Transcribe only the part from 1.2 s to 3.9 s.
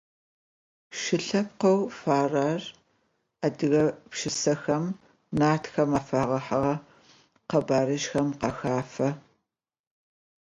лъэпкъэу фарэр адыгэ